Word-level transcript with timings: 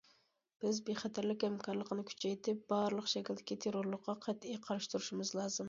بىز 0.63 0.79
بىخەتەرلىك 0.87 1.45
ھەمكارلىقىنى 1.47 2.05
كۈچەيتىپ، 2.13 2.65
بارلىق 2.73 3.13
شەكىلدىكى 3.15 3.61
تېررورلۇققا 3.67 4.19
قەتئىي 4.27 4.61
قارشى 4.67 4.95
تۇرۇشىمىز 4.97 5.39
لازىم. 5.41 5.59